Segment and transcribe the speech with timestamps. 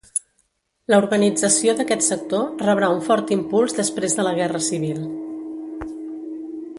[0.91, 5.05] La urbanització d'aquest sector rebrà un fort impuls després de la guerra civil.